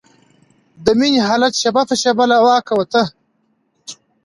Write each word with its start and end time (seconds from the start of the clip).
د 0.85 0.87
مينې 0.99 1.19
حالت 1.27 1.53
شېبه 1.61 1.81
په 1.89 1.95
شېبه 2.01 2.23
له 2.31 2.37
واکه 2.45 2.73
وته. 2.77 3.03